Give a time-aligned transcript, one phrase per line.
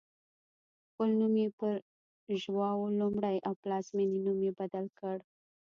[0.89, 1.73] خپل نوم یې پر
[2.41, 5.17] ژواو لومړی او پلازمېنې نوم یې بدل کړ.